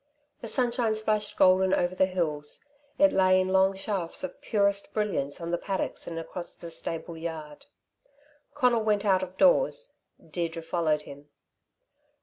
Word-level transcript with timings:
The 0.41 0.47
sunshine 0.47 0.95
splashed 0.95 1.37
golden 1.37 1.75
over 1.75 1.93
the 1.93 2.07
hills; 2.07 2.65
it 2.97 3.13
lay 3.13 3.39
in 3.39 3.49
long 3.49 3.75
shafts 3.75 4.23
of 4.23 4.41
purest 4.41 4.93
brilliance 4.95 5.39
on 5.39 5.51
the 5.51 5.59
paddocks 5.59 6.07
and 6.07 6.17
across 6.17 6.53
the 6.53 6.71
stable 6.71 7.15
yard. 7.15 7.67
Conal 8.55 8.81
went 8.81 9.05
out 9.05 9.21
of 9.21 9.37
doors; 9.37 9.93
Deirdre 10.19 10.63
followed 10.63 11.03
him. 11.03 11.29